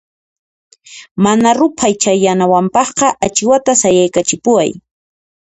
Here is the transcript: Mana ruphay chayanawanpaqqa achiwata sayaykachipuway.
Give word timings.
Mana 1.23 1.49
ruphay 1.59 1.93
chayanawanpaqqa 2.03 3.07
achiwata 3.25 3.71
sayaykachipuway. 3.81 4.69